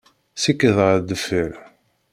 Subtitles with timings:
[0.41, 1.51] Sikked ɣer deffir!